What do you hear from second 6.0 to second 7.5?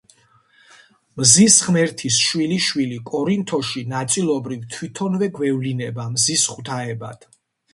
მზის ღვთაებად.